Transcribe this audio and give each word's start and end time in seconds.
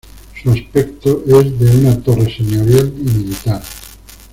Su 0.41 0.49
aspecto 0.49 1.21
es 1.27 1.59
de 1.59 1.77
una 1.77 2.01
torre 2.01 2.33
señorial 2.35 2.91
y 2.97 3.03
militar. 3.03 3.61